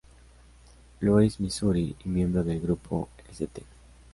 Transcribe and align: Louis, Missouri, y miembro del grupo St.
Louis, 1.01 1.39
Missouri, 1.39 1.95
y 2.03 2.09
miembro 2.09 2.43
del 2.43 2.59
grupo 2.59 3.07
St. 3.31 3.63